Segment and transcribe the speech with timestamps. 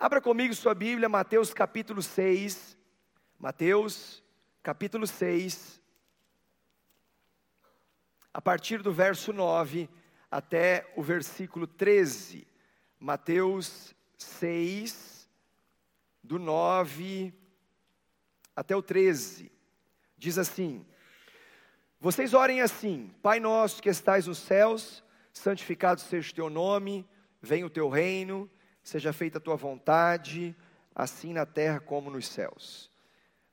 [0.00, 2.78] Abra comigo sua Bíblia, Mateus capítulo 6.
[3.36, 4.22] Mateus
[4.62, 5.82] capítulo 6.
[8.32, 9.90] A partir do verso 9
[10.30, 12.46] até o versículo 13.
[13.00, 15.28] Mateus 6,
[16.22, 17.34] do 9
[18.54, 19.50] até o 13.
[20.16, 20.86] Diz assim:
[21.98, 25.02] Vocês orem assim: Pai nosso que estais nos céus,
[25.32, 27.04] santificado seja o teu nome,
[27.42, 28.48] venha o teu reino,
[28.88, 30.56] seja feita a tua vontade,
[30.94, 32.90] assim na terra como nos céus.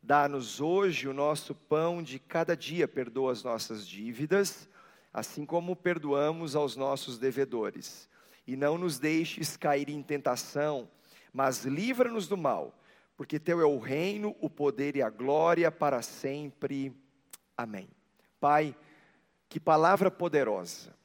[0.01, 4.69] Dá-nos hoje o nosso pão de cada dia, perdoa as nossas dívidas,
[5.13, 8.09] assim como perdoamos aos nossos devedores.
[8.47, 10.87] E não nos deixes cair em tentação,
[11.33, 12.73] mas livra-nos do mal,
[13.17, 16.95] porque teu é o reino, o poder e a glória para sempre.
[17.57, 17.89] Amém.
[18.39, 18.73] Pai,
[19.49, 20.95] que palavra poderosa.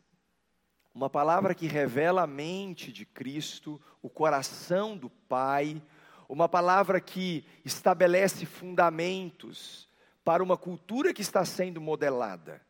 [1.01, 5.81] Uma palavra que revela a mente de Cristo, o coração do Pai,
[6.29, 9.89] uma palavra que estabelece fundamentos
[10.23, 12.61] para uma cultura que está sendo modelada.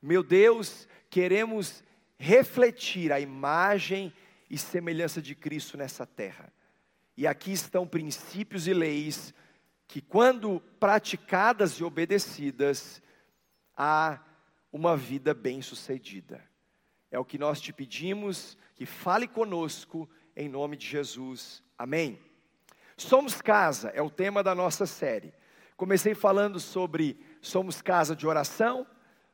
[0.00, 1.82] Meu Deus, queremos
[2.16, 4.12] refletir a imagem
[4.48, 6.52] e semelhança de Cristo nessa terra.
[7.16, 9.34] E aqui estão princípios e leis
[9.88, 13.02] que, quando praticadas e obedecidas,
[13.76, 14.20] há
[14.72, 16.53] uma vida bem-sucedida.
[17.14, 21.62] É o que nós te pedimos, que fale conosco em nome de Jesus.
[21.78, 22.18] Amém.
[22.96, 25.32] Somos casa é o tema da nossa série.
[25.76, 28.84] Comecei falando sobre somos casa de oração,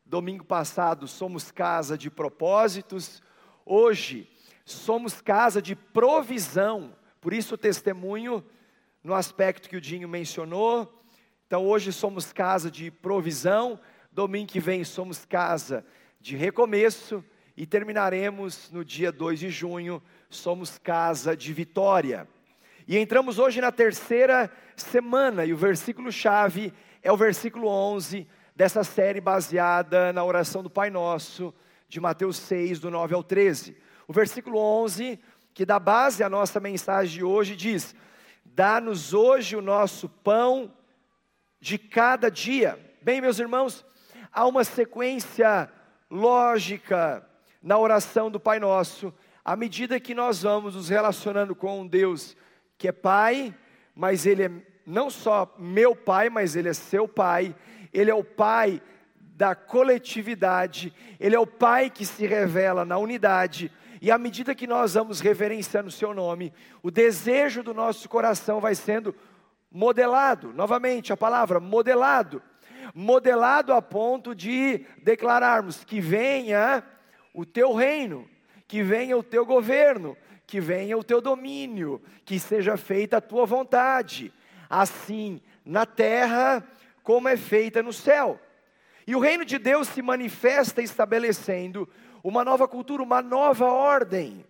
[0.05, 3.23] domingo passado somos casa de propósitos,
[3.65, 4.29] hoje
[4.67, 6.95] somos casa de provisão.
[7.19, 8.45] Por isso o testemunho
[9.03, 11.03] no aspecto que o Dinho mencionou.
[11.47, 13.81] Então hoje somos casa de provisão,
[14.13, 15.83] domingo que vem somos casa
[16.21, 17.25] de recomeço
[17.61, 22.27] e terminaremos no dia 2 de junho, somos casa de vitória.
[22.89, 28.83] E entramos hoje na terceira semana e o versículo chave é o versículo 11 dessa
[28.83, 31.53] série baseada na oração do Pai Nosso
[31.87, 33.77] de Mateus 6 do 9 ao 13.
[34.09, 35.21] O versículo 11
[35.53, 37.95] que dá base à nossa mensagem de hoje, diz:
[38.43, 40.73] Dá-nos hoje o nosso pão
[41.61, 42.79] de cada dia.
[43.03, 43.85] Bem, meus irmãos,
[44.33, 45.71] há uma sequência
[46.11, 47.29] lógica
[47.63, 49.13] na oração do Pai Nosso,
[49.45, 52.37] à medida que nós vamos nos relacionando com um Deus
[52.79, 53.55] que é Pai,
[53.95, 54.51] mas Ele é
[54.87, 57.55] não só meu Pai, mas Ele é seu Pai,
[57.93, 58.83] Ele é o Pai
[59.15, 64.67] da coletividade, Ele é o Pai que se revela na unidade, e à medida que
[64.67, 69.15] nós vamos reverenciando o seu nome, o desejo do nosso coração vai sendo
[69.71, 72.43] modelado, novamente a palavra modelado,
[72.95, 76.83] modelado a ponto de declararmos que venha
[77.33, 78.29] o teu reino,
[78.67, 83.47] que venha o teu governo, que venha o teu domínio, que seja feita a tua
[83.47, 84.33] vontade,
[84.69, 86.67] assim na terra
[87.03, 88.41] como é feita no céu.
[89.07, 91.89] E o reino de Deus se manifesta estabelecendo
[92.23, 94.45] uma nova cultura, uma nova ordem.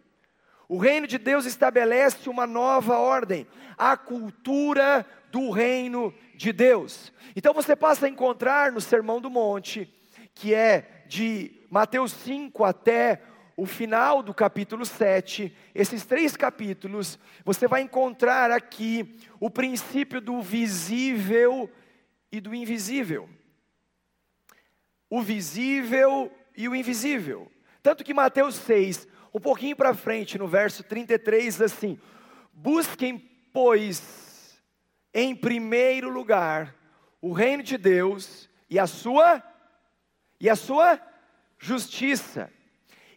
[0.68, 7.12] O reino de Deus estabelece uma nova ordem, a cultura do reino de Deus.
[7.34, 9.92] Então você passa a encontrar no Sermão do Monte,
[10.34, 13.22] que é de Mateus 5 até
[13.56, 20.42] o final do capítulo 7, esses três capítulos, você vai encontrar aqui o princípio do
[20.42, 21.70] visível
[22.32, 23.28] e do invisível.
[25.08, 27.50] O visível e o invisível.
[27.82, 32.00] Tanto que Mateus 6, um pouquinho para frente, no verso 33, diz assim:
[32.52, 33.18] Busquem,
[33.52, 34.60] pois,
[35.14, 36.74] em primeiro lugar
[37.20, 39.42] o reino de Deus e a sua
[40.40, 40.98] e a sua
[41.60, 42.50] justiça.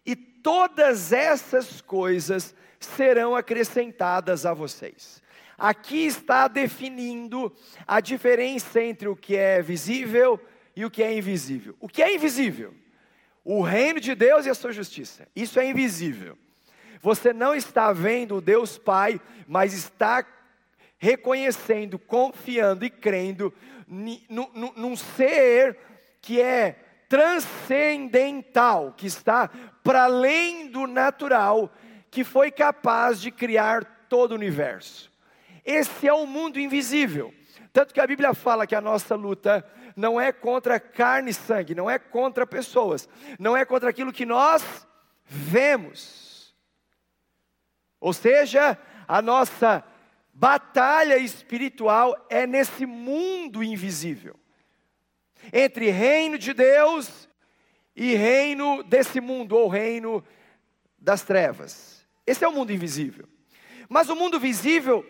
[0.06, 5.24] E todas essas coisas serão acrescentadas a vocês.
[5.58, 7.52] Aqui está definindo
[7.88, 10.40] a diferença entre o que é visível
[10.76, 11.76] e o que é invisível.
[11.80, 12.76] O que é invisível?
[13.44, 15.28] o reino de Deus e a sua justiça.
[15.36, 16.38] Isso é invisível.
[17.02, 20.26] Você não está vendo o Deus Pai, mas está
[20.98, 23.54] reconhecendo, confiando e crendo
[23.88, 25.78] num ser
[26.22, 26.78] que é
[27.14, 29.48] transcendental, que está
[29.84, 31.72] para além do natural,
[32.10, 35.12] que foi capaz de criar todo o universo.
[35.64, 37.32] Esse é o mundo invisível.
[37.72, 39.64] Tanto que a Bíblia fala que a nossa luta
[39.96, 43.08] não é contra carne e sangue, não é contra pessoas,
[43.38, 44.88] não é contra aquilo que nós
[45.24, 46.56] vemos.
[48.02, 48.76] Ou seja,
[49.08, 49.84] a nossa
[50.34, 54.36] batalha espiritual é nesse mundo invisível
[55.52, 57.28] entre reino de Deus
[57.96, 60.24] e reino desse mundo, ou reino
[60.98, 62.06] das trevas.
[62.26, 63.28] Esse é o mundo invisível.
[63.90, 65.06] Mas o mundo visível,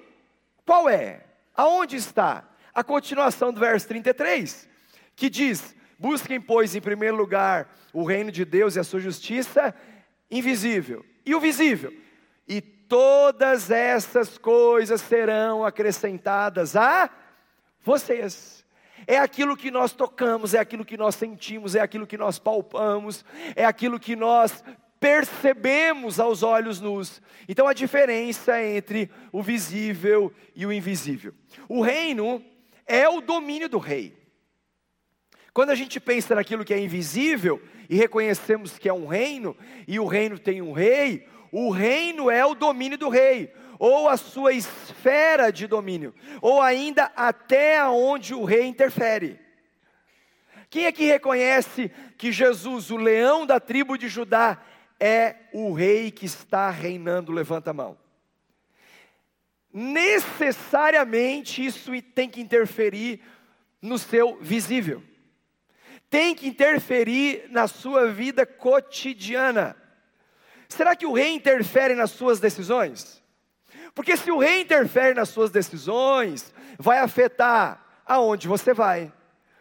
[0.66, 1.26] qual é?
[1.56, 2.50] Aonde está?
[2.74, 4.68] A continuação do verso 33,
[5.16, 9.74] que diz: Busquem, pois, em primeiro lugar o reino de Deus e a sua justiça
[10.30, 11.06] invisível.
[11.26, 11.94] E o visível?
[12.48, 17.10] E todas essas coisas serão acrescentadas a
[17.80, 18.63] vocês.
[19.06, 23.24] É aquilo que nós tocamos, é aquilo que nós sentimos, é aquilo que nós palpamos,
[23.56, 24.64] é aquilo que nós
[25.00, 27.22] percebemos aos olhos nus.
[27.48, 31.34] Então a diferença entre o visível e o invisível.
[31.68, 32.44] O reino
[32.86, 34.18] é o domínio do rei.
[35.54, 39.56] Quando a gente pensa naquilo que é invisível e reconhecemos que é um reino,
[39.88, 44.18] e o reino tem um rei, o reino é o domínio do rei, ou a
[44.18, 49.40] sua esfera de domínio, ou ainda até onde o rei interfere.
[50.70, 54.60] Quem aqui reconhece que Jesus, o leão da tribo de Judá,
[55.00, 57.98] é o rei que está reinando, levanta a mão.
[59.72, 63.22] Necessariamente isso tem que interferir
[63.82, 65.04] no seu visível,
[66.10, 69.76] tem que interferir na sua vida cotidiana.
[70.70, 73.23] Será que o rei interfere nas suas decisões?
[73.96, 79.12] Porque se o rei interfere nas suas decisões, vai afetar aonde você vai,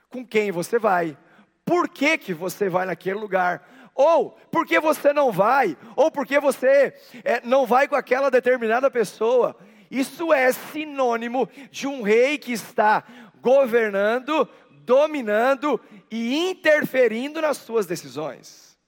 [0.09, 1.17] com quem você vai,
[1.65, 6.95] por que, que você vai naquele lugar, ou porque você não vai, ou porque você
[7.25, 9.57] é, não vai com aquela determinada pessoa.
[9.91, 13.05] Isso é sinônimo de um rei que está
[13.41, 15.79] governando, dominando
[16.11, 18.79] e interferindo nas suas decisões.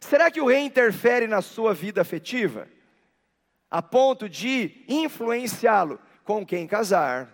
[0.00, 2.68] Será que o rei interfere na sua vida afetiva?
[3.70, 7.28] A ponto de influenciá-lo com quem casar,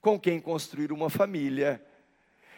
[0.00, 1.84] com quem construir uma família,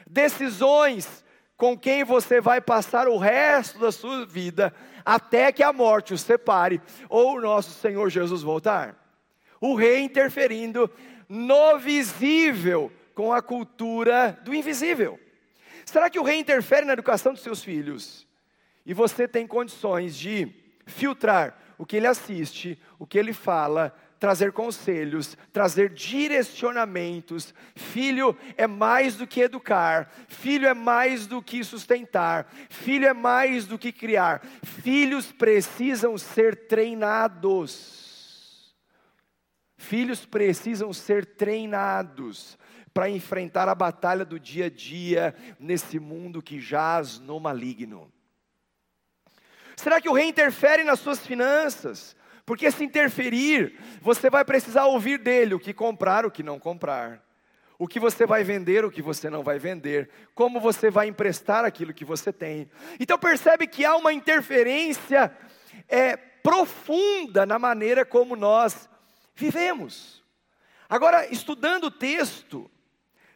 [0.06, 1.24] decisões
[1.56, 4.74] com quem você vai passar o resto da sua vida,
[5.04, 8.96] até que a morte o separe, ou o nosso Senhor Jesus voltar.
[9.60, 10.90] O rei interferindo
[11.28, 15.20] no visível com a cultura do invisível.
[15.84, 18.26] Será que o rei interfere na educação dos seus filhos?
[18.86, 20.48] E você tem condições de
[20.86, 27.54] filtrar o que ele assiste, o que ele fala, trazer conselhos, trazer direcionamentos.
[27.74, 33.66] Filho é mais do que educar, filho é mais do que sustentar, filho é mais
[33.66, 34.42] do que criar.
[34.62, 38.76] Filhos precisam ser treinados.
[39.78, 42.58] Filhos precisam ser treinados
[42.92, 48.12] para enfrentar a batalha do dia a dia nesse mundo que jaz no maligno.
[49.76, 52.16] Será que o rei interfere nas suas finanças?
[52.44, 57.22] Porque se interferir, você vai precisar ouvir dele o que comprar, o que não comprar.
[57.78, 60.10] O que você vai vender, o que você não vai vender.
[60.34, 62.70] Como você vai emprestar aquilo que você tem.
[62.98, 65.34] Então percebe que há uma interferência
[65.88, 68.88] é, profunda na maneira como nós
[69.34, 70.22] vivemos.
[70.88, 72.70] Agora, estudando o texto,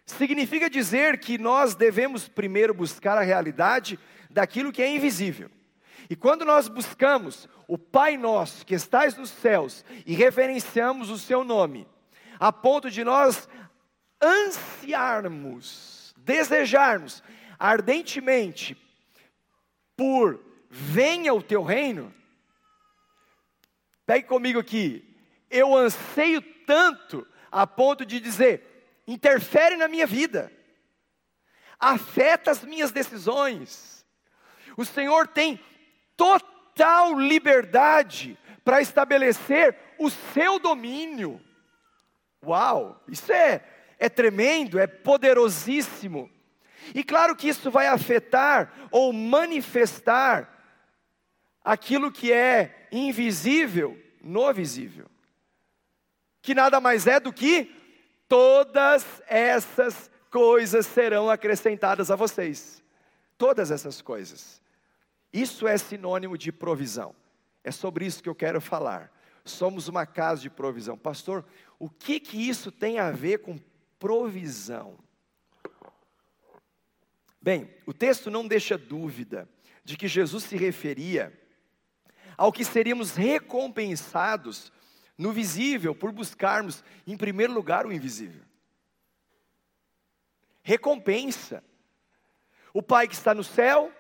[0.05, 3.99] significa dizer que nós devemos primeiro buscar a realidade
[4.29, 5.51] daquilo que é invisível.
[6.09, 11.45] E quando nós buscamos o Pai Nosso que estais nos céus e reverenciamos o seu
[11.45, 11.89] nome,
[12.39, 13.49] a ponto de nós
[14.23, 17.23] ansiarmos, desejarmos
[17.59, 18.77] ardentemente
[19.97, 22.13] por venha o teu reino,
[24.05, 25.17] pegue comigo aqui,
[25.51, 30.53] eu anseio tanto a ponto de dizer, interfere na minha vida,
[31.79, 34.05] afeta as minhas decisões.
[34.77, 35.61] O Senhor tem
[36.17, 41.41] total liberdade para estabelecer o seu domínio.
[42.45, 43.63] Uau, isso é,
[43.99, 46.31] é tremendo, é poderosíssimo.
[46.95, 50.51] E claro que isso vai afetar ou manifestar
[51.65, 55.07] aquilo que é invisível no visível,
[56.43, 57.75] que nada mais é do que
[58.29, 62.83] todas essas coisas serão acrescentadas a vocês.
[63.39, 64.63] Todas essas coisas.
[65.35, 67.13] Isso é sinônimo de provisão.
[67.65, 69.13] É sobre isso que eu quero falar.
[69.45, 70.97] Somos uma casa de provisão.
[70.97, 71.45] Pastor,
[71.77, 73.59] o que que isso tem a ver com
[73.99, 74.97] provisão?
[77.43, 79.49] Bem, o texto não deixa dúvida
[79.83, 81.37] de que Jesus se referia
[82.37, 84.73] ao que seríamos recompensados
[85.19, 88.43] no visível por buscarmos, em primeiro lugar, o invisível.
[90.63, 91.63] Recompensa.
[92.73, 93.93] O Pai que está no céu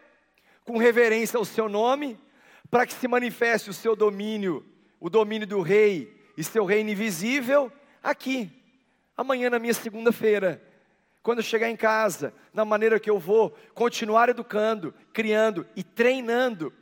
[0.64, 2.18] com reverência ao seu nome,
[2.71, 4.64] para que se manifeste o seu domínio,
[4.99, 7.71] o domínio do rei e seu reino invisível
[8.02, 8.50] aqui,
[9.16, 10.62] amanhã na minha segunda-feira.
[11.23, 16.73] Quando eu chegar em casa, na maneira que eu vou continuar educando, criando e treinando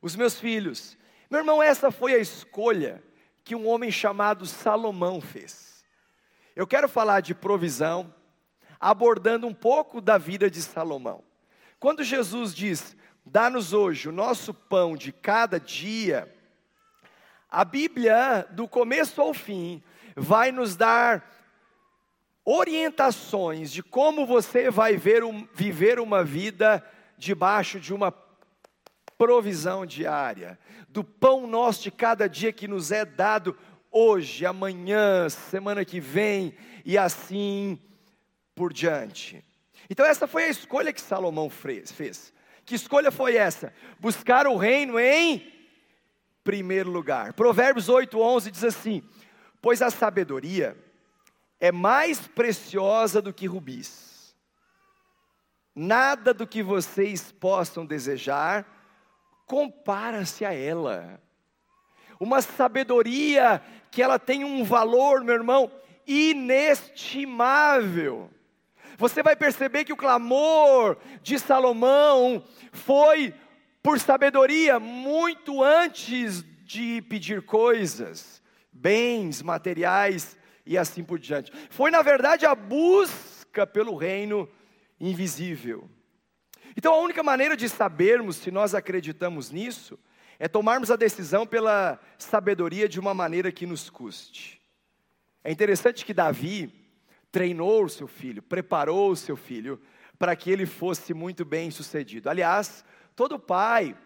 [0.00, 0.98] os meus filhos.
[1.30, 3.02] Meu irmão, essa foi a escolha
[3.44, 5.84] que um homem chamado Salomão fez.
[6.56, 8.12] Eu quero falar de provisão,
[8.80, 11.22] abordando um pouco da vida de Salomão.
[11.78, 16.30] Quando Jesus diz: Dá-nos hoje o nosso pão de cada dia,
[17.48, 19.82] a Bíblia, do começo ao fim,
[20.14, 21.24] vai nos dar
[22.44, 26.84] orientações de como você vai um, viver uma vida
[27.16, 28.12] debaixo de uma
[29.16, 33.56] provisão diária, do pão nosso de cada dia que nos é dado
[33.90, 36.54] hoje, amanhã, semana que vem
[36.84, 37.80] e assim
[38.54, 39.42] por diante.
[39.88, 42.33] Então, essa foi a escolha que Salomão fez.
[42.64, 43.72] Que escolha foi essa?
[43.98, 45.52] Buscar o reino em
[46.42, 47.34] primeiro lugar.
[47.34, 49.02] Provérbios 8, 11 diz assim:
[49.60, 50.76] Pois a sabedoria
[51.60, 54.34] é mais preciosa do que rubis.
[55.74, 58.64] Nada do que vocês possam desejar
[59.46, 61.20] compara-se a ela.
[62.20, 65.72] Uma sabedoria que ela tem um valor, meu irmão,
[66.06, 68.30] inestimável.
[68.98, 73.34] Você vai perceber que o clamor de Salomão foi
[73.82, 81.52] por sabedoria muito antes de pedir coisas, bens materiais e assim por diante.
[81.70, 84.48] Foi, na verdade, a busca pelo reino
[84.98, 85.88] invisível.
[86.76, 89.98] Então, a única maneira de sabermos se nós acreditamos nisso
[90.38, 94.60] é tomarmos a decisão pela sabedoria de uma maneira que nos custe.
[95.44, 96.83] É interessante que Davi
[97.34, 99.82] treinou o seu filho, preparou o seu filho
[100.16, 102.30] para que ele fosse muito bem sucedido.
[102.30, 102.84] Aliás,
[103.16, 103.98] todo pai,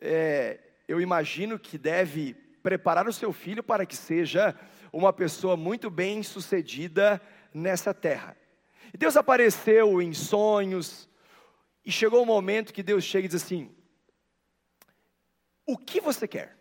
[0.00, 0.58] é,
[0.88, 2.32] eu imagino que deve
[2.62, 4.58] preparar o seu filho para que seja
[4.90, 7.20] uma pessoa muito bem sucedida
[7.52, 8.34] nessa terra.
[8.94, 11.10] E Deus apareceu em sonhos,
[11.84, 13.70] e chegou o um momento que Deus chega e diz assim:
[15.66, 16.56] O que você quer?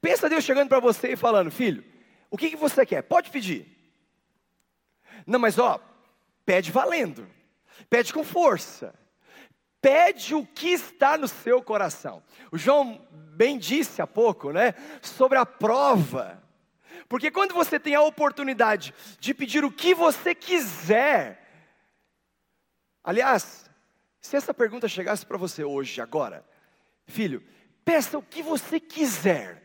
[0.00, 1.84] Pensa Deus chegando para você e falando: Filho,
[2.30, 3.02] o que, que você quer?
[3.02, 3.75] Pode pedir.
[5.26, 5.80] Não, mas ó,
[6.44, 7.28] pede valendo,
[7.90, 8.94] pede com força,
[9.80, 12.22] pede o que está no seu coração.
[12.52, 16.42] O João bem disse há pouco, né, sobre a prova.
[17.08, 21.42] Porque quando você tem a oportunidade de pedir o que você quiser,
[23.02, 23.68] aliás,
[24.20, 26.44] se essa pergunta chegasse para você hoje, agora,
[27.06, 27.44] filho,
[27.84, 29.62] peça o que você quiser,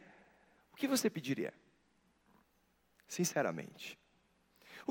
[0.72, 1.54] o que você pediria?
[3.08, 3.98] Sinceramente,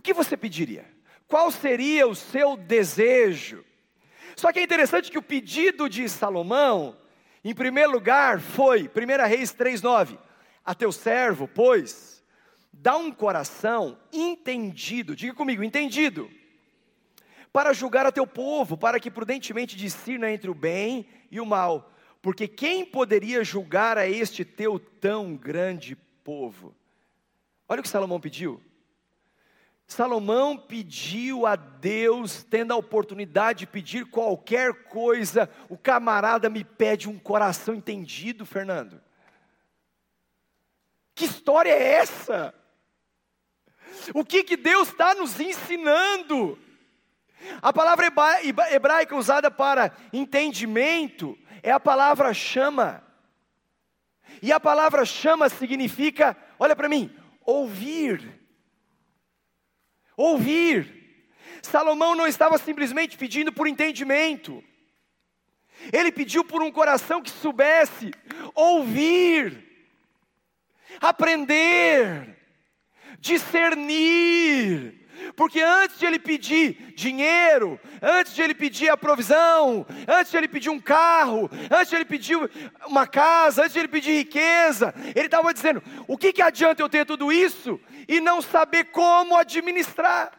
[0.01, 0.87] o que você pediria?
[1.29, 3.63] Qual seria o seu desejo?
[4.35, 6.97] Só que é interessante que o pedido de Salomão,
[7.45, 10.17] em primeiro lugar, foi, 1 Reis 3,9:
[10.65, 12.25] A teu servo, pois,
[12.73, 16.31] dá um coração entendido, diga comigo, entendido,
[17.53, 21.93] para julgar a teu povo, para que prudentemente discirna entre o bem e o mal,
[22.23, 26.75] porque quem poderia julgar a este teu tão grande povo?
[27.69, 28.63] Olha o que Salomão pediu.
[29.91, 37.09] Salomão pediu a Deus, tendo a oportunidade de pedir qualquer coisa, o camarada me pede
[37.09, 39.03] um coração entendido, Fernando.
[41.13, 42.55] Que história é essa?
[44.15, 46.57] O que, que Deus está nos ensinando?
[47.61, 48.07] A palavra
[48.71, 53.03] hebraica usada para entendimento é a palavra chama.
[54.41, 57.13] E a palavra chama significa, olha para mim,
[57.45, 58.40] ouvir
[60.21, 60.99] ouvir.
[61.63, 64.63] Salomão não estava simplesmente pedindo por entendimento,
[65.93, 68.11] ele pediu por um coração que soubesse
[68.55, 69.65] ouvir,
[71.01, 72.37] aprender,
[73.19, 75.00] discernir,
[75.37, 80.49] porque antes de ele pedir dinheiro, antes de ele pedir a provisão, antes de ele
[80.49, 82.37] pedir um carro, antes de ele pedir
[82.87, 86.89] uma casa, antes de ele pedir riqueza, ele estava dizendo: o que, que adianta eu
[86.89, 90.33] ter tudo isso e não saber como administrar,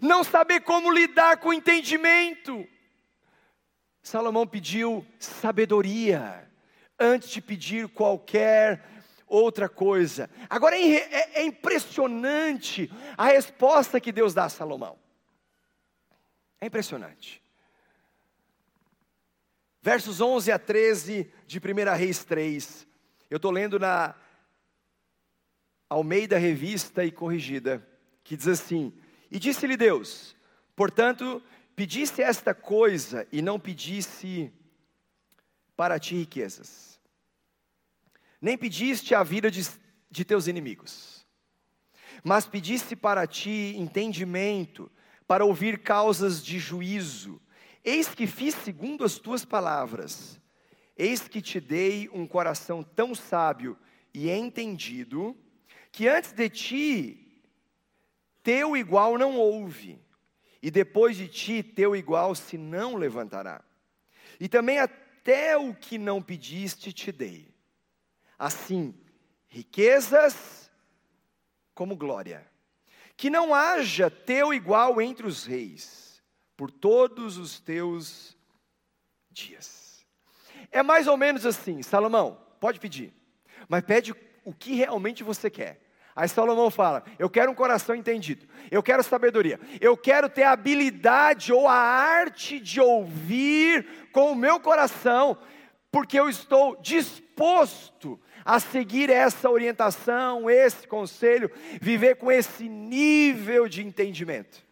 [0.00, 2.66] não saber como lidar com o entendimento?
[4.02, 6.48] Salomão pediu sabedoria
[6.98, 8.82] antes de pedir qualquer
[9.30, 10.28] outra coisa.
[10.48, 14.98] Agora é, é, é impressionante a resposta que Deus dá a Salomão.
[16.60, 17.42] É impressionante.
[19.80, 22.86] Versos 11 a 13 de 1 Reis 3.
[23.30, 24.14] Eu estou lendo na
[25.88, 27.86] Almeida Revista e Corrigida,
[28.22, 28.92] que diz assim:
[29.30, 30.36] E disse-lhe Deus:
[30.76, 31.42] Portanto,
[31.74, 34.52] pedisse esta coisa e não pedisse
[35.76, 36.89] para ti riquezas
[38.40, 39.68] nem pediste a vida de,
[40.10, 41.26] de teus inimigos,
[42.24, 44.90] mas pediste para ti entendimento,
[45.26, 47.40] para ouvir causas de juízo.
[47.84, 50.40] Eis que fiz segundo as tuas palavras.
[50.96, 53.78] Eis que te dei um coração tão sábio
[54.12, 55.36] e entendido,
[55.92, 57.42] que antes de ti,
[58.42, 59.98] teu igual não houve,
[60.62, 63.64] e depois de ti, teu igual se não levantará.
[64.38, 67.48] E também até o que não pediste te dei.
[68.40, 68.94] Assim,
[69.48, 70.70] riquezas
[71.74, 72.50] como glória.
[73.14, 76.22] Que não haja teu igual entre os reis,
[76.56, 78.34] por todos os teus
[79.30, 80.06] dias.
[80.72, 83.12] É mais ou menos assim, Salomão, pode pedir,
[83.68, 85.82] mas pede o que realmente você quer.
[86.16, 90.52] Aí Salomão fala: Eu quero um coração entendido, eu quero sabedoria, eu quero ter a
[90.52, 95.36] habilidade ou a arte de ouvir com o meu coração,
[95.90, 103.82] porque eu estou disposto a seguir essa orientação, esse conselho, viver com esse nível de
[103.82, 104.62] entendimento.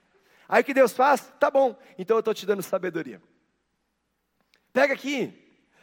[0.49, 1.33] Aí o que Deus faz?
[1.39, 3.21] Tá bom, então eu estou te dando sabedoria.
[4.73, 5.33] Pega aqui,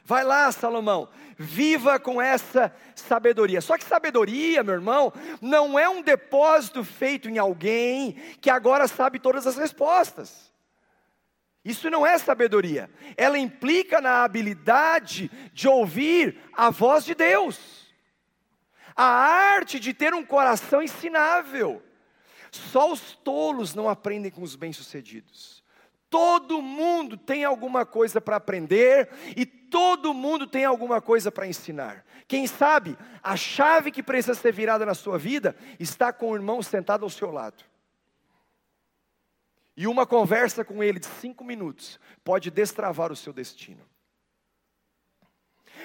[0.04, 3.62] vai lá, Salomão, viva com essa sabedoria.
[3.62, 9.20] Só que sabedoria, meu irmão, não é um depósito feito em alguém que agora sabe
[9.20, 10.55] todas as respostas.
[11.66, 17.88] Isso não é sabedoria, ela implica na habilidade de ouvir a voz de Deus,
[18.96, 21.82] a arte de ter um coração ensinável.
[22.52, 25.64] Só os tolos não aprendem com os bem-sucedidos.
[26.08, 32.06] Todo mundo tem alguma coisa para aprender e todo mundo tem alguma coisa para ensinar.
[32.28, 36.62] Quem sabe a chave que precisa ser virada na sua vida está com o irmão
[36.62, 37.66] sentado ao seu lado.
[39.78, 43.86] E uma conversa com ele de cinco minutos pode destravar o seu destino.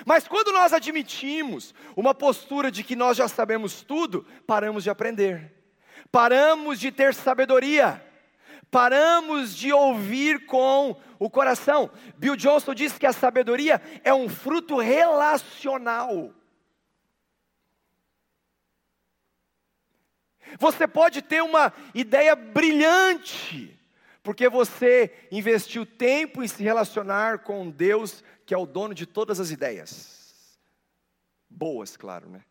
[0.07, 5.53] Mas quando nós admitimos uma postura de que nós já sabemos tudo, paramos de aprender,
[6.11, 8.05] paramos de ter sabedoria,
[8.71, 11.91] paramos de ouvir com o coração.
[12.17, 16.33] Bill Johnson diz que a sabedoria é um fruto relacional.
[20.59, 23.79] Você pode ter uma ideia brilhante,
[24.23, 29.41] porque você investiu tempo em se relacionar com Deus, que é o dono de todas
[29.41, 30.59] as ideias.
[31.49, 32.45] Boas, claro, né?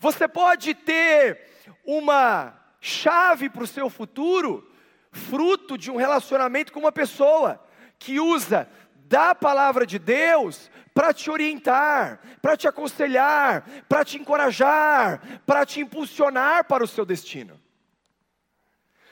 [0.00, 1.46] Você pode ter
[1.84, 4.70] uma chave para o seu futuro,
[5.10, 7.62] fruto de um relacionamento com uma pessoa
[7.98, 15.42] que usa da palavra de Deus para te orientar, para te aconselhar, para te encorajar,
[15.44, 17.60] para te impulsionar para o seu destino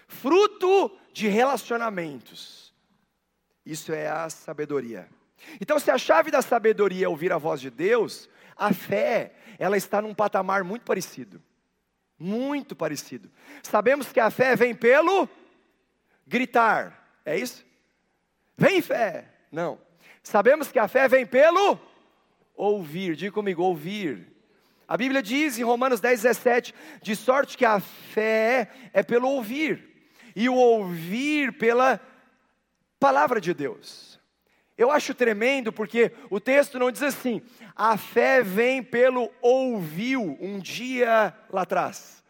[0.07, 2.75] fruto de relacionamentos.
[3.65, 5.09] Isso é a sabedoria.
[5.61, 9.77] Então, se a chave da sabedoria é ouvir a voz de Deus, a fé, ela
[9.77, 11.43] está num patamar muito parecido.
[12.19, 13.31] Muito parecido.
[13.63, 15.29] Sabemos que a fé vem pelo
[16.27, 17.65] gritar, é isso?
[18.57, 19.29] Vem fé.
[19.51, 19.79] Não.
[20.23, 21.79] Sabemos que a fé vem pelo
[22.55, 23.17] ouvir.
[23.17, 24.33] Diga comigo, ouvir.
[24.89, 29.96] A Bíblia diz em Romanos 10, 17: de sorte que a fé é pelo ouvir
[30.37, 31.99] e o ouvir pela
[33.01, 34.21] palavra de Deus.
[34.77, 37.41] Eu acho tremendo porque o texto não diz assim:
[37.75, 42.23] a fé vem pelo ouviu um dia lá atrás.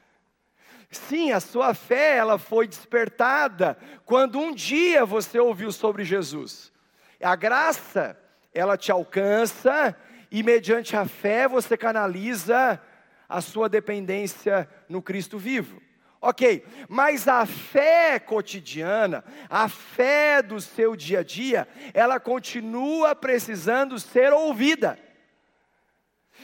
[0.89, 6.73] Sim, a sua fé ela foi despertada quando um dia você ouviu sobre Jesus.
[7.21, 8.17] A graça
[8.55, 9.97] ela te alcança
[10.31, 12.81] e mediante a fé você canaliza
[13.29, 15.83] a sua dependência no Cristo vivo.
[16.21, 23.99] Ok, mas a fé cotidiana, a fé do seu dia a dia, ela continua precisando
[23.99, 24.99] ser ouvida.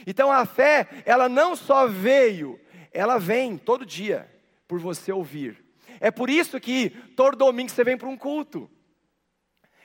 [0.07, 2.61] Então a fé, ela não só veio,
[2.93, 4.31] ela vem todo dia
[4.69, 5.63] por você ouvir.
[6.01, 8.71] É por isso que todo domingo você vem para um culto.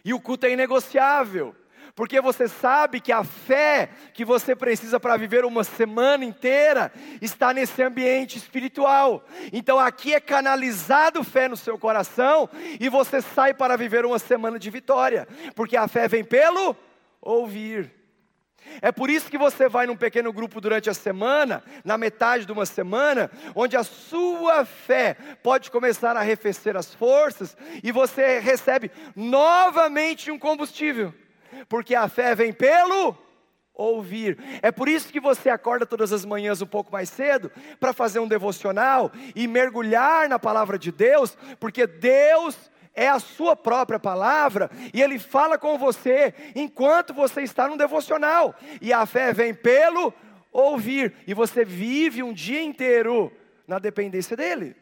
[0.03, 1.55] E o culto é inegociável
[1.97, 7.51] porque você sabe que a fé que você precisa para viver uma semana inteira está
[7.51, 9.25] nesse ambiente espiritual.
[9.51, 12.47] Então aqui é canalizado fé no seu coração
[12.79, 16.77] e você sai para viver uma semana de vitória, porque a fé vem pelo
[17.19, 17.91] ouvir.
[18.79, 22.51] É por isso que você vai num pequeno grupo durante a semana, na metade de
[22.51, 28.91] uma semana, onde a sua fé pode começar a arrefecer as forças e você recebe
[29.15, 31.11] novamente um combustível
[31.67, 33.17] porque a fé vem pelo
[33.73, 34.37] ouvir.
[34.61, 38.19] É por isso que você acorda todas as manhãs um pouco mais cedo para fazer
[38.19, 42.57] um devocional e mergulhar na palavra de Deus, porque Deus
[42.93, 48.55] é a sua própria palavra e ele fala com você enquanto você está no devocional.
[48.81, 50.11] E a fé vem pelo
[50.51, 53.31] ouvir e você vive um dia inteiro
[53.67, 54.75] na dependência dele.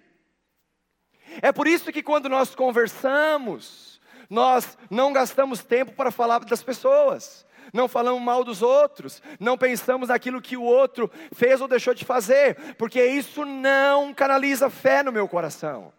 [1.42, 3.95] É por isso que quando nós conversamos,
[4.30, 10.10] Nós não gastamos tempo para falar das pessoas, não falamos mal dos outros, não pensamos
[10.10, 15.12] naquilo que o outro fez ou deixou de fazer, porque isso não canaliza fé no
[15.12, 15.94] meu coração.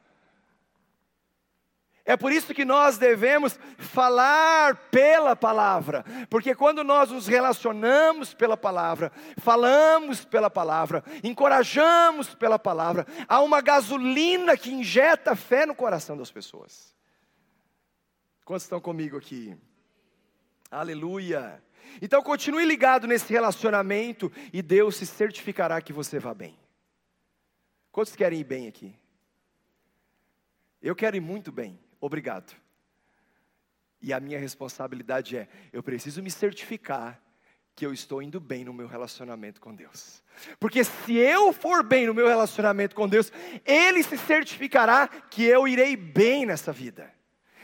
[2.08, 8.56] É por isso que nós devemos falar pela palavra, porque quando nós nos relacionamos pela
[8.56, 16.16] palavra, falamos pela palavra, encorajamos pela palavra, há uma gasolina que injeta fé no coração
[16.16, 16.95] das pessoas.
[18.46, 19.56] Quantos estão comigo aqui?
[20.70, 21.60] Aleluia.
[22.00, 26.56] Então continue ligado nesse relacionamento e Deus se certificará que você vá bem.
[27.90, 28.94] Quantos querem ir bem aqui?
[30.80, 31.76] Eu quero ir muito bem.
[32.00, 32.54] Obrigado.
[34.00, 37.20] E a minha responsabilidade é: eu preciso me certificar
[37.74, 40.22] que eu estou indo bem no meu relacionamento com Deus.
[40.60, 43.32] Porque se eu for bem no meu relacionamento com Deus,
[43.64, 47.15] Ele se certificará que eu irei bem nessa vida.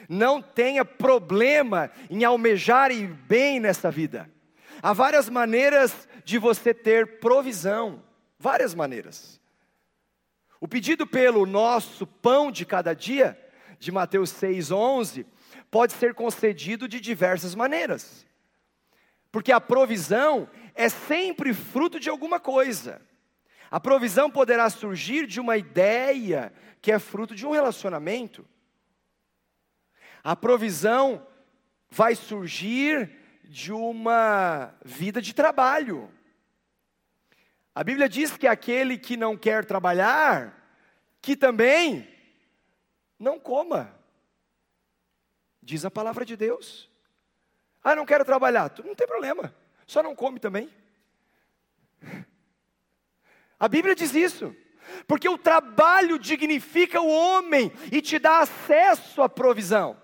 [0.09, 4.31] Não tenha problema em almejar ir bem nessa vida.
[4.83, 8.03] Há várias maneiras de você ter provisão,
[8.39, 9.41] várias maneiras.
[10.61, 13.39] O pedido pelo nosso pão de cada dia
[13.83, 15.27] de Mateus 6,11,
[15.69, 18.25] pode ser concedido de diversas maneiras.
[19.33, 23.03] Porque a provisão é sempre fruto de alguma coisa.
[23.69, 28.47] A provisão poderá surgir de uma ideia que é fruto de um relacionamento.
[30.23, 31.27] A provisão
[31.91, 33.11] vai surgir
[33.45, 36.11] de uma vida de trabalho.
[37.75, 40.59] A Bíblia diz que aquele que não quer trabalhar,
[41.21, 42.09] que também
[43.19, 43.95] não coma.
[45.63, 46.91] Diz a palavra de Deus.
[47.83, 48.73] Ah, não quero trabalhar.
[48.85, 49.55] Não tem problema.
[49.87, 50.73] Só não come também.
[53.59, 54.55] A Bíblia diz isso.
[55.07, 59.97] Porque o trabalho dignifica o homem e te dá acesso à provisão.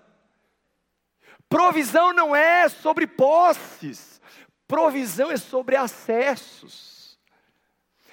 [1.49, 4.21] Provisão não é sobre posses,
[4.67, 7.19] provisão é sobre acessos.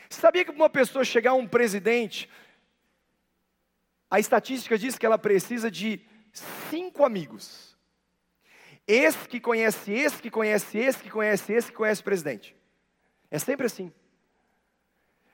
[0.08, 2.30] Sabia que uma pessoa chegar a um presidente,
[4.10, 6.00] a estatística diz que ela precisa de
[6.70, 7.76] cinco amigos.
[8.86, 12.56] Esse que conhece esse, que conhece esse, que conhece esse, que conhece o presidente.
[13.30, 13.92] É sempre assim.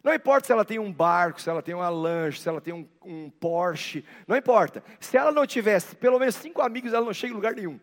[0.02, 2.74] Não importa se ela tem um barco, se ela tem uma lanche, se ela tem
[2.74, 4.82] um, um Porsche, não importa.
[4.98, 7.78] Se ela não tivesse pelo menos cinco amigos, ela não chega em lugar nenhum.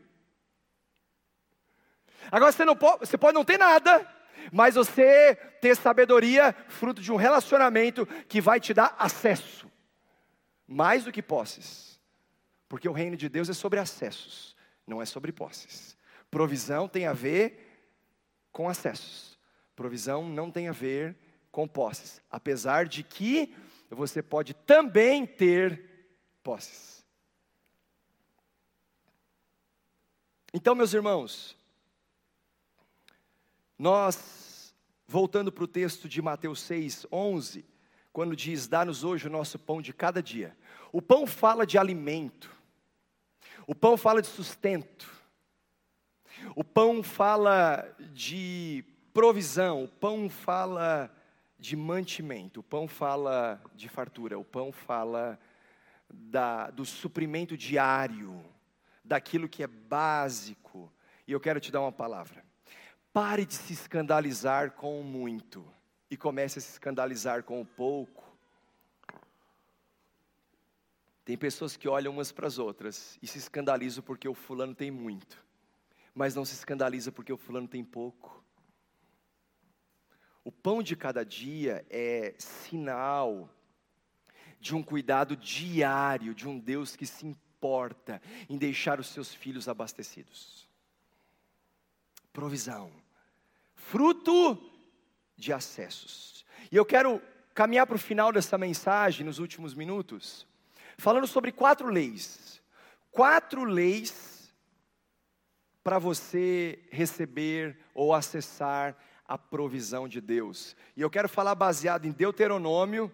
[2.31, 4.07] Agora você, não pode, você pode não ter nada,
[4.51, 9.69] mas você ter sabedoria, fruto de um relacionamento que vai te dar acesso
[10.67, 11.99] mais do que posses,
[12.67, 15.97] porque o reino de Deus é sobre acessos, não é sobre posses.
[16.29, 17.87] Provisão tem a ver
[18.51, 19.37] com acessos,
[19.75, 21.17] provisão não tem a ver
[21.51, 23.55] com posses, apesar de que
[23.89, 25.89] você pode também ter
[26.43, 27.03] posses.
[30.53, 31.58] Então, meus irmãos,
[33.79, 34.75] nós,
[35.07, 37.65] voltando para o texto de Mateus 6, 11,
[38.11, 40.55] quando diz: Dá-nos hoje o nosso pão de cada dia.
[40.91, 42.53] O pão fala de alimento,
[43.65, 45.09] o pão fala de sustento,
[46.53, 51.09] o pão fala de provisão, o pão fala
[51.57, 55.39] de mantimento, o pão fala de fartura, o pão fala
[56.09, 58.43] da, do suprimento diário,
[59.05, 60.91] daquilo que é básico.
[61.25, 62.48] E eu quero te dar uma palavra.
[63.11, 65.65] Pare de se escandalizar com o muito
[66.09, 68.23] e comece a se escandalizar com o pouco.
[71.25, 74.89] Tem pessoas que olham umas para as outras e se escandalizam porque o fulano tem
[74.89, 75.43] muito,
[76.13, 78.43] mas não se escandaliza porque o fulano tem pouco.
[80.43, 83.49] O pão de cada dia é sinal
[84.59, 89.67] de um cuidado diário de um Deus que se importa em deixar os seus filhos
[89.67, 90.67] abastecidos.
[92.33, 92.91] Provisão,
[93.79, 94.57] fruto
[95.35, 96.45] de acessos.
[96.71, 97.21] E eu quero
[97.53, 100.45] caminhar para o final dessa mensagem, nos últimos minutos,
[100.97, 102.61] falando sobre quatro leis.
[103.09, 104.53] Quatro leis
[105.83, 108.95] para você receber ou acessar
[109.27, 110.75] a provisão de Deus.
[110.95, 113.11] E eu quero falar baseado em Deuteronômio,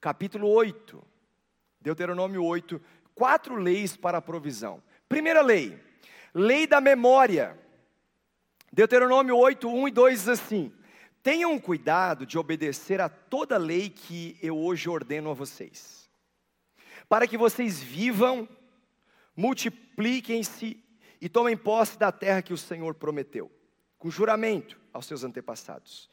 [0.00, 1.02] capítulo 8.
[1.80, 2.80] Deuteronômio 8,
[3.14, 4.82] quatro leis para a provisão.
[5.08, 5.80] Primeira lei,
[6.34, 7.58] lei da memória.
[8.72, 10.72] Deuteronômio 8, 1 e 2 diz assim:
[11.22, 16.08] Tenham cuidado de obedecer a toda lei que eu hoje ordeno a vocês,
[17.08, 18.48] para que vocês vivam,
[19.36, 20.82] multipliquem-se
[21.20, 23.50] e tomem posse da terra que o Senhor prometeu,
[23.98, 26.08] com juramento aos seus antepassados.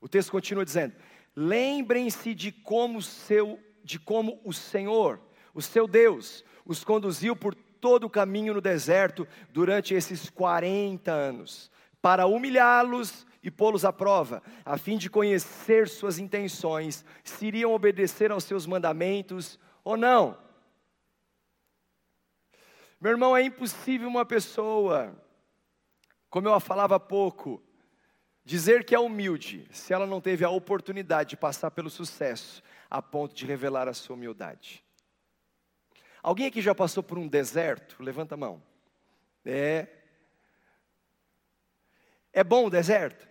[0.00, 0.94] O texto continua dizendo:
[1.36, 5.20] Lembrem-se de como seu, de como o Senhor,
[5.54, 11.70] o seu Deus, os conduziu por todo o caminho no deserto durante esses 40 anos,
[12.04, 18.30] para humilhá-los e pô-los à prova, a fim de conhecer suas intenções, se iriam obedecer
[18.30, 20.36] aos seus mandamentos ou não.
[23.00, 25.18] Meu irmão, é impossível uma pessoa,
[26.28, 27.62] como eu falava há pouco,
[28.44, 33.00] dizer que é humilde, se ela não teve a oportunidade de passar pelo sucesso, a
[33.00, 34.84] ponto de revelar a sua humildade.
[36.22, 38.02] Alguém aqui já passou por um deserto?
[38.02, 38.62] Levanta a mão.
[39.42, 40.03] É.
[42.34, 43.26] É bom o deserto?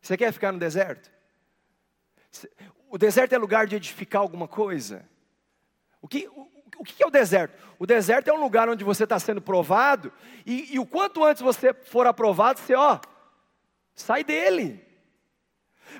[0.00, 1.10] Você quer ficar no deserto?
[2.88, 5.06] O deserto é lugar de edificar alguma coisa?
[6.00, 6.26] O que,
[6.78, 7.62] o, que é o deserto?
[7.78, 10.10] O deserto é um lugar onde você está sendo provado,
[10.46, 12.98] e, e, o quanto antes você for aprovado, você, ó,
[13.94, 14.82] sai dele.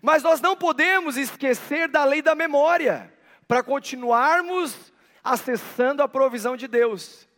[0.03, 3.12] Mas nós não podemos esquecer da lei da memória,
[3.46, 4.90] para continuarmos
[5.23, 7.29] acessando a provisão de Deus.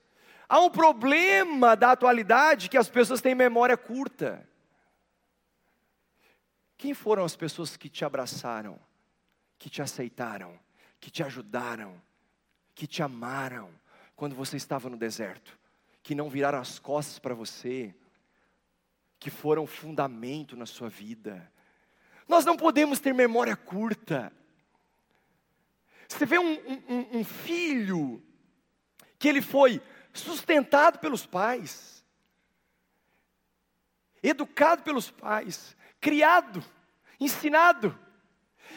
[0.53, 4.47] Há um problema da atualidade que as pessoas têm memória curta.
[6.77, 8.79] Quem foram as pessoas que te abraçaram,
[9.59, 10.61] que te aceitaram,
[11.01, 11.99] que te ajudaram,
[12.75, 13.71] que te amaram
[14.15, 15.59] quando você estava no deserto,
[16.03, 17.95] que não viraram as costas para você,
[19.19, 21.51] que foram fundamento na sua vida.
[22.29, 24.31] Nós não podemos ter memória curta.
[26.07, 26.53] Você vê um,
[26.91, 28.23] um, um filho
[29.19, 29.81] que ele foi
[30.13, 32.05] sustentado pelos pais,
[34.23, 36.63] educado pelos pais, criado,
[37.19, 37.99] ensinado.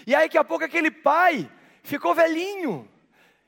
[0.06, 1.50] E aí, daqui a pouco, aquele pai
[1.84, 2.89] ficou velhinho.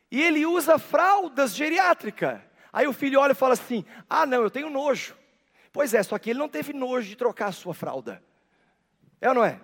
[0.09, 2.41] E ele usa fraldas geriátricas.
[2.71, 5.17] Aí o filho olha e fala assim: Ah, não, eu tenho nojo.
[5.71, 8.23] Pois é, só que ele não teve nojo de trocar a sua fralda.
[9.19, 9.59] É ou não é?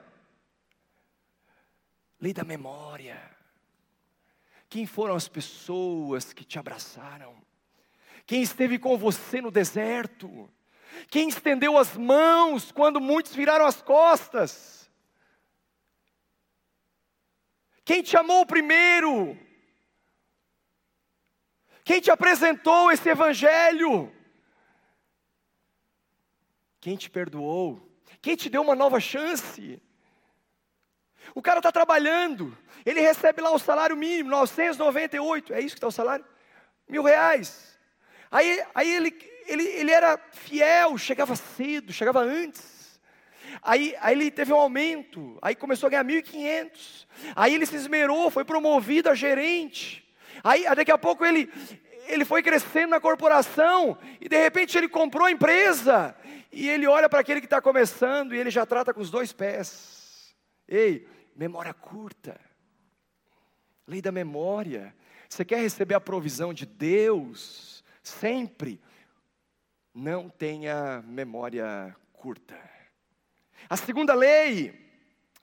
[2.20, 3.20] Lei da memória.
[4.70, 7.43] Quem foram as pessoas que te abraçaram?
[8.26, 10.50] Quem esteve com você no deserto?
[11.10, 14.90] Quem estendeu as mãos quando muitos viraram as costas?
[17.84, 19.38] Quem te amou primeiro?
[21.84, 24.14] Quem te apresentou esse evangelho?
[26.80, 27.90] Quem te perdoou?
[28.22, 29.82] Quem te deu uma nova chance?
[31.36, 35.88] O cara está trabalhando, ele recebe lá o salário mínimo, 998, é isso que está
[35.88, 36.26] o salário?
[36.88, 37.73] Mil reais.
[38.34, 39.16] Aí, aí ele,
[39.46, 43.00] ele, ele era fiel, chegava cedo, chegava antes.
[43.62, 47.06] Aí, aí ele teve um aumento, aí começou a ganhar 1.500.
[47.36, 50.04] Aí ele se esmerou, foi promovido a gerente.
[50.44, 51.48] Aí daqui a pouco ele,
[52.08, 56.16] ele foi crescendo na corporação e de repente ele comprou a empresa.
[56.52, 59.32] E ele olha para aquele que está começando e ele já trata com os dois
[59.32, 60.36] pés.
[60.68, 62.42] Ei, memória curta.
[63.88, 64.96] Lei da memória.
[65.30, 67.73] Você quer receber a provisão de Deus
[68.04, 68.80] sempre?
[69.94, 72.60] Não tenha memória curta.
[73.70, 74.74] A segunda lei,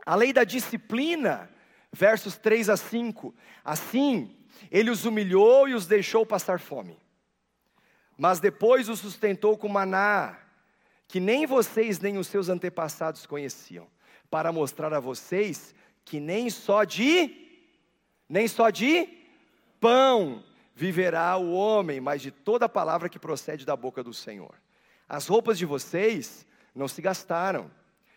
[0.04, 1.50] a lei da disciplina,
[1.92, 3.34] versos 3 a 5.
[3.64, 4.36] Assim,
[4.70, 6.98] ele os humilhou e os deixou passar fome.
[8.18, 10.38] Mas depois os sustentou com maná,
[11.08, 13.88] que nem vocês nem os seus antepassados conheciam,
[14.30, 17.48] para mostrar a vocês que nem só de
[18.28, 19.08] nem só de
[19.80, 20.44] pão
[20.80, 24.54] viverá o homem, mas de toda palavra que procede da boca do Senhor.
[25.06, 27.70] As roupas de vocês não se gastaram,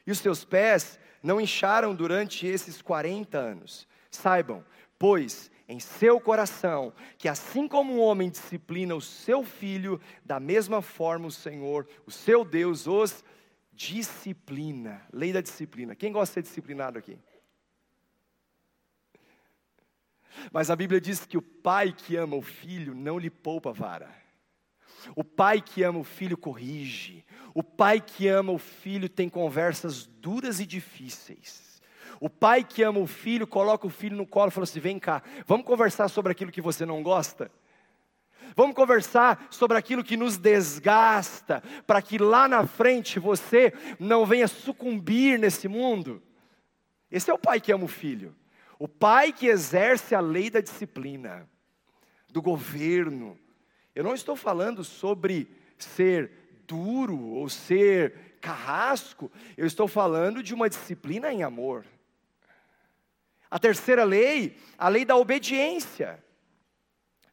[0.08, 3.86] e os seus pés não incharam durante esses 40 anos.
[4.10, 4.64] Saibam,
[4.98, 10.82] pois, em seu coração, que assim como um homem disciplina o seu filho, da mesma
[10.82, 13.26] forma o Senhor, o seu Deus, os
[13.74, 15.02] disciplina.
[15.12, 15.96] Lei da disciplina.
[15.96, 17.20] Quem gosta de ser disciplinado aqui?
[20.52, 24.10] Mas a Bíblia diz que o pai que ama o filho não lhe poupa vara.
[25.16, 27.26] O pai que ama o filho corrige.
[27.54, 31.82] O pai que ama o filho tem conversas duras e difíceis.
[32.20, 34.98] O pai que ama o filho coloca o filho no colo e fala assim: vem
[34.98, 37.52] cá, vamos conversar sobre aquilo que você não gosta?
[38.56, 44.48] Vamos conversar sobre aquilo que nos desgasta, para que lá na frente você não venha
[44.48, 46.22] sucumbir nesse mundo.
[47.10, 48.36] Esse é o pai que ama o filho.
[48.80, 51.50] O pai que exerce a lei da disciplina,
[52.30, 53.38] do governo.
[53.94, 56.32] Eu não estou falando sobre ser
[56.66, 61.86] duro ou ser carrasco, eu estou falando de uma disciplina em amor.
[63.50, 66.22] A terceira lei, a lei da obediência.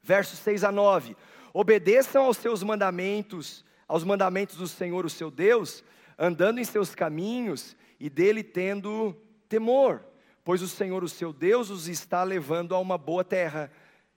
[0.03, 1.17] Versos 6 a 9.
[1.53, 5.83] Obedeçam aos seus mandamentos, aos mandamentos do Senhor, o seu Deus,
[6.19, 9.17] andando em seus caminhos e dele tendo
[9.49, 10.10] temor
[10.45, 13.71] pois o Senhor, o seu Deus, os está levando a uma boa terra,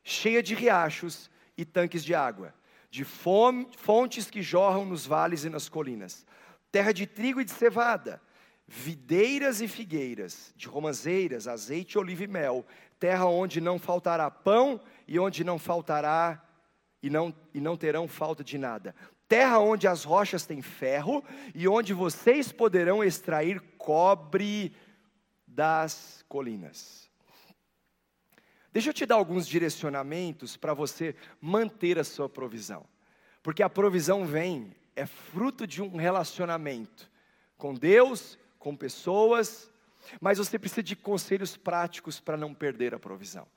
[0.03, 2.53] cheia de riachos e tanques de água,
[2.89, 6.25] de fontes que jorram nos vales e nas colinas,
[6.71, 8.21] terra de trigo e de cevada,
[8.67, 12.65] videiras e figueiras, de romazeiras, azeite, oliva e mel,
[12.99, 16.41] terra onde não faltará pão e onde não faltará
[17.01, 18.95] e não, e não terão falta de nada.
[19.27, 24.73] Terra onde as rochas têm ferro e onde vocês poderão extrair cobre
[25.53, 27.09] das colinas.
[28.71, 32.85] Deixa eu te dar alguns direcionamentos para você manter a sua provisão.
[33.43, 37.11] Porque a provisão vem, é fruto de um relacionamento
[37.57, 39.71] com Deus, com pessoas,
[40.19, 43.47] mas você precisa de conselhos práticos para não perder a provisão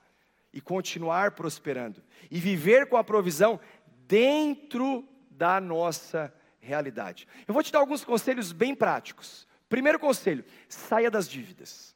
[0.52, 3.59] e continuar prosperando e viver com a provisão
[4.06, 7.26] dentro da nossa realidade.
[7.46, 9.46] Eu vou te dar alguns conselhos bem práticos.
[9.68, 11.94] Primeiro conselho: saia das dívidas.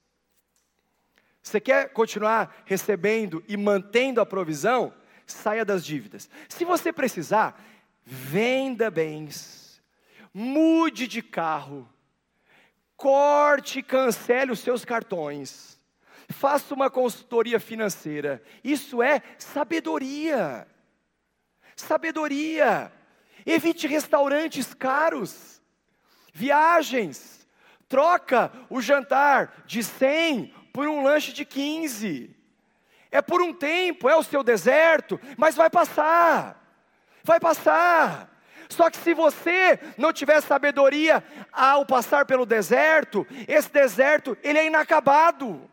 [1.42, 4.92] Você quer continuar recebendo e mantendo a provisão?
[5.26, 6.28] Saia das dívidas.
[6.48, 7.61] Se você precisar,
[8.04, 9.80] venda bens,
[10.35, 11.88] mude de carro,
[12.96, 15.80] corte e cancele os seus cartões,
[16.28, 18.42] faça uma consultoria financeira.
[18.62, 20.66] Isso é sabedoria.
[21.74, 22.92] Sabedoria.
[23.46, 25.62] Evite restaurantes caros,
[26.33, 27.39] viagens,
[27.90, 32.35] troca o jantar de 100 por um lanche de 15.
[33.11, 36.57] É por um tempo, é o seu deserto, mas vai passar.
[37.24, 38.31] Vai passar.
[38.68, 41.22] Só que se você não tiver sabedoria
[41.53, 45.68] ao passar pelo deserto, esse deserto ele é inacabado.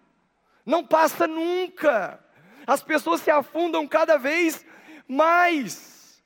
[0.65, 2.19] Não passa nunca.
[2.65, 4.65] As pessoas se afundam cada vez
[5.08, 6.19] mais.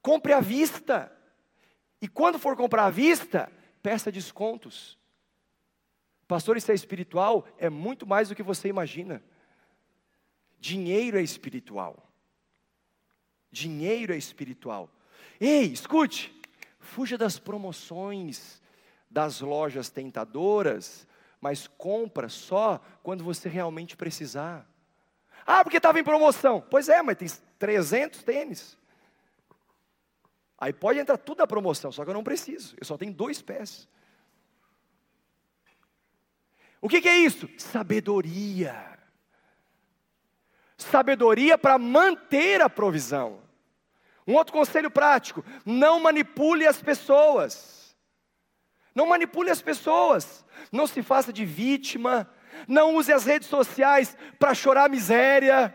[0.00, 1.10] Compre à vista.
[2.00, 3.50] E quando for comprar à vista,
[3.84, 4.98] peça descontos.
[6.26, 7.46] Pastor, isso é espiritual?
[7.58, 9.22] É muito mais do que você imagina.
[10.58, 12.10] Dinheiro é espiritual.
[13.52, 14.88] Dinheiro é espiritual.
[15.38, 16.34] Ei, escute,
[16.80, 18.62] fuja das promoções
[19.10, 21.06] das lojas tentadoras,
[21.38, 24.66] mas compra só quando você realmente precisar.
[25.46, 26.64] Ah, porque estava em promoção.
[26.70, 28.78] Pois é, mas tem 300 tênis.
[30.64, 32.74] Aí pode entrar tudo na promoção, só que eu não preciso.
[32.80, 33.86] Eu só tenho dois pés.
[36.80, 37.46] O que, que é isso?
[37.58, 38.98] Sabedoria.
[40.78, 43.42] Sabedoria para manter a provisão.
[44.26, 47.94] Um outro conselho prático: não manipule as pessoas.
[48.94, 50.46] Não manipule as pessoas.
[50.72, 52.26] Não se faça de vítima.
[52.66, 55.74] Não use as redes sociais para chorar miséria.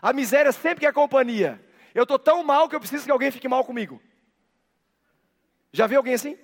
[0.00, 1.64] A miséria sempre quer companhia.
[1.94, 4.00] Eu estou tão mal que eu preciso que alguém fique mal comigo.
[5.72, 6.38] Já viu alguém assim?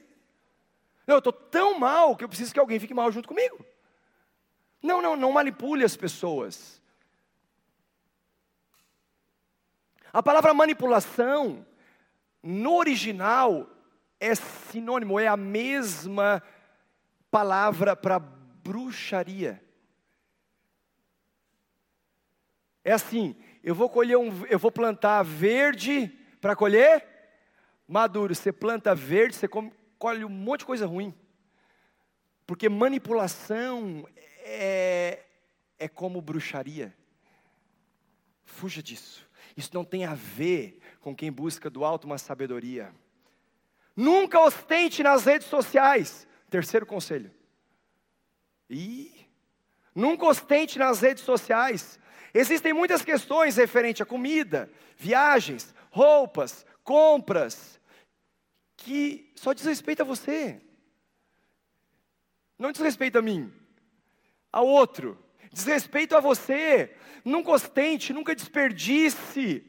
[1.07, 3.65] Não, eu estou tão mal que eu preciso que alguém fique mal junto comigo.
[4.83, 6.81] Não, não, não manipule as pessoas.
[10.13, 11.67] A palavra manipulação,
[12.43, 13.69] no original,
[14.21, 16.43] é sinônimo, é a mesma
[17.31, 19.63] palavra para bruxaria.
[22.85, 23.37] É assim,
[23.69, 26.09] eu vou colher um, eu vou plantar verde
[26.41, 27.07] para colher
[27.87, 28.35] maduro.
[28.35, 29.47] Você planta verde, você
[29.99, 31.15] colhe um monte de coisa ruim.
[32.47, 35.23] Porque manipulação é,
[35.79, 36.97] é como bruxaria.
[38.47, 39.29] Fuja disso.
[39.55, 42.91] Isso não tem a ver com quem busca do alto uma sabedoria.
[43.95, 46.27] Nunca ostente nas redes sociais.
[46.49, 47.31] Terceiro conselho.
[48.71, 49.27] E
[49.95, 52.01] nunca ostente nas redes sociais.
[52.39, 57.81] Existem muitas questões referentes a comida, viagens, roupas, compras,
[58.77, 60.63] que só diz respeito a você.
[62.57, 63.53] Não diz respeito a mim,
[64.53, 65.19] a outro.
[65.53, 66.95] Diz respeito a você.
[67.25, 69.67] Nunca ostente, nunca desperdice.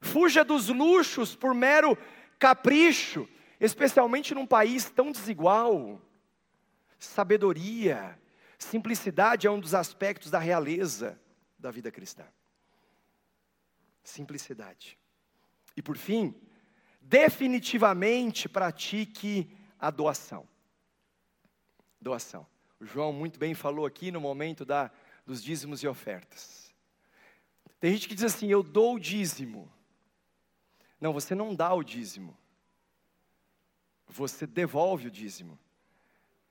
[0.00, 1.98] Fuja dos luxos por mero
[2.38, 3.28] capricho,
[3.58, 6.00] especialmente num país tão desigual.
[6.96, 8.19] Sabedoria,
[8.64, 11.20] simplicidade é um dos aspectos da realeza
[11.58, 12.24] da vida cristã.
[14.02, 14.98] Simplicidade.
[15.76, 16.34] E por fim,
[17.00, 20.48] definitivamente pratique a doação
[22.00, 22.46] doação.
[22.78, 24.90] O João muito bem falou aqui no momento da,
[25.26, 26.74] dos dízimos e ofertas.
[27.78, 29.70] Tem gente que diz assim: eu dou o dízimo.
[31.00, 32.36] Não, você não dá o dízimo.
[34.06, 35.58] Você devolve o dízimo.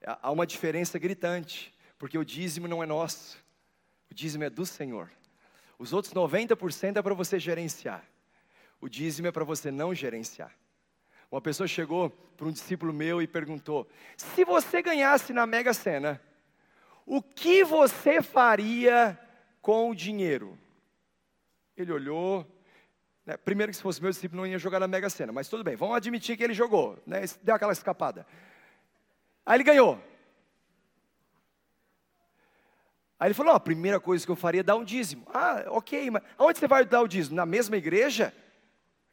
[0.05, 3.38] Há uma diferença gritante, porque o dízimo não é nosso,
[4.10, 5.12] o dízimo é do Senhor.
[5.78, 8.04] Os outros 90% é para você gerenciar,
[8.82, 10.52] o dízimo é para você não gerenciar.
[11.30, 13.88] Uma pessoa chegou para um discípulo meu e perguntou:
[14.18, 16.20] se você ganhasse na Mega Sena,
[17.06, 19.20] o que você faria
[19.62, 20.58] com o dinheiro?
[21.78, 22.47] Ele olhou,
[23.26, 23.38] Né?
[23.38, 25.76] Primeiro que se fosse meu discípulo não ia jogar na Mega Sena, mas tudo bem,
[25.76, 27.22] vamos admitir que ele jogou, né?
[27.43, 28.26] deu aquela escapada.
[29.45, 30.09] Aí ele ganhou.
[33.20, 35.28] Aí ele falou: oh, a primeira coisa que eu faria é dar um dízimo.
[35.34, 37.36] Ah, ok, mas aonde você vai dar o dízimo?
[37.36, 38.34] Na mesma igreja?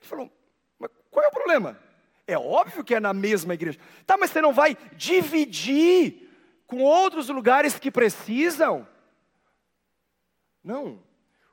[0.00, 0.32] Ele falou:
[0.78, 1.78] mas qual é o problema?
[2.26, 3.78] É óbvio que é na mesma igreja.
[4.07, 6.30] Tá, mas você não vai dividir
[6.66, 8.86] com outros lugares que precisam?
[10.62, 11.02] Não,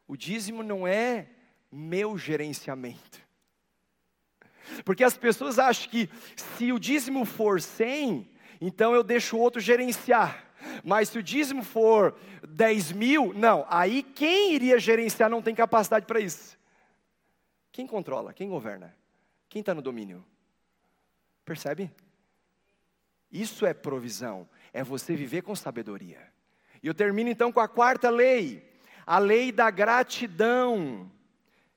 [0.08, 1.28] o dízimo não é
[1.72, 3.22] meu gerenciamento.
[4.86, 8.30] Porque as pessoas acham que se o dízimo for 100,
[8.62, 10.53] então eu deixo o outro gerenciar.
[10.84, 16.06] Mas se o dízimo for 10 mil, não, aí quem iria gerenciar não tem capacidade
[16.06, 16.58] para isso.
[17.72, 18.34] Quem controla?
[18.34, 18.96] Quem governa?
[19.50, 20.24] Quem está no domínio?
[21.46, 21.92] Percebe?
[23.32, 26.32] Isso é provisão, é você viver com sabedoria.
[26.82, 28.64] E eu termino então com a quarta lei,
[29.06, 31.12] a lei da gratidão.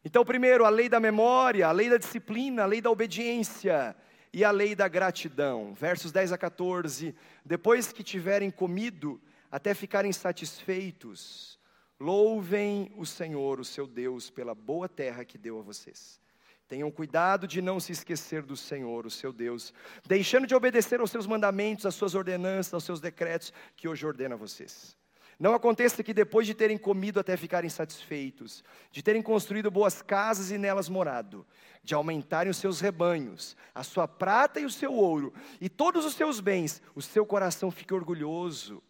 [0.04, 3.96] Então, primeiro, a lei da memória, a lei da disciplina, a lei da obediência
[4.32, 5.74] e a lei da gratidão.
[5.74, 7.14] Versos 10 a 14.
[7.44, 9.20] Depois que tiverem comido,
[9.50, 11.58] até ficarem satisfeitos,
[11.98, 16.20] louvem o Senhor, o seu Deus, pela boa terra que deu a vocês.
[16.68, 19.72] Tenham cuidado de não se esquecer do Senhor, o seu Deus,
[20.04, 24.34] deixando de obedecer aos seus mandamentos, às suas ordenanças, aos seus decretos que hoje ordena
[24.34, 24.96] a vocês.
[25.38, 30.50] Não aconteça que depois de terem comido até ficarem satisfeitos, de terem construído boas casas
[30.50, 31.46] e nelas morado,
[31.82, 36.14] de aumentarem os seus rebanhos, a sua prata e o seu ouro, e todos os
[36.14, 38.82] seus bens, o seu coração fique orgulhoso,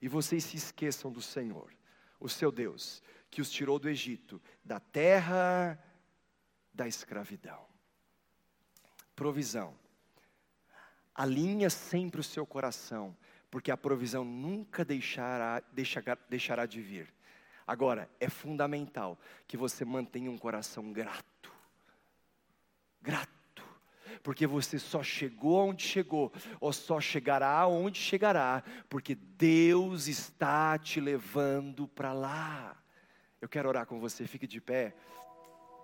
[0.00, 1.72] e vocês se esqueçam do Senhor,
[2.20, 5.82] o seu Deus, que os tirou do Egito, da terra
[6.74, 7.64] da escravidão.
[9.14, 9.74] Provisão.
[11.14, 13.16] Alinha sempre o seu coração,
[13.56, 17.08] porque a provisão nunca deixará, deixará, deixará de vir.
[17.66, 21.50] Agora, é fundamental que você mantenha um coração grato.
[23.00, 23.64] Grato.
[24.22, 26.30] Porque você só chegou onde chegou,
[26.60, 32.76] ou só chegará onde chegará, porque Deus está te levando para lá.
[33.40, 34.94] Eu quero orar com você, fique de pé.